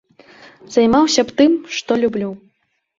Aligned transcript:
Займаўся 0.77 1.21
б 1.29 1.37
тым, 1.37 1.51
што 1.77 1.91
люблю. 2.05 2.29